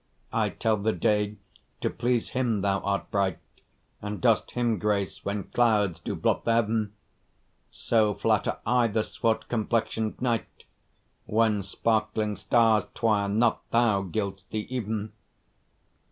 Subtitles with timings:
[0.33, 1.35] I tell the day,
[1.81, 3.37] to please him thou art bright,
[4.01, 6.93] And dost him grace when clouds do blot the heaven:
[7.69, 10.63] So flatter I the swart complexion'd night,
[11.27, 15.11] When sparkling stars twire not thou gild'st the even.